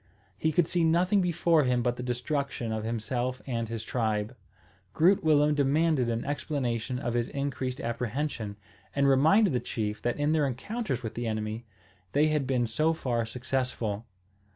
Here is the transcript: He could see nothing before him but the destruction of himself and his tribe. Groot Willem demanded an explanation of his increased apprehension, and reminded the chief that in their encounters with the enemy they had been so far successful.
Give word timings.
He 0.35 0.51
could 0.51 0.67
see 0.67 0.83
nothing 0.83 1.21
before 1.21 1.63
him 1.63 1.83
but 1.83 1.95
the 1.95 2.01
destruction 2.01 2.71
of 2.71 2.83
himself 2.83 3.39
and 3.45 3.69
his 3.69 3.83
tribe. 3.83 4.35
Groot 4.95 5.23
Willem 5.23 5.53
demanded 5.53 6.09
an 6.09 6.25
explanation 6.25 6.97
of 6.97 7.13
his 7.13 7.27
increased 7.27 7.79
apprehension, 7.79 8.55
and 8.95 9.07
reminded 9.07 9.53
the 9.53 9.59
chief 9.59 10.01
that 10.01 10.17
in 10.17 10.31
their 10.31 10.47
encounters 10.47 11.03
with 11.03 11.13
the 11.13 11.27
enemy 11.27 11.65
they 12.13 12.29
had 12.29 12.47
been 12.47 12.65
so 12.65 12.93
far 12.93 13.27
successful. 13.27 14.07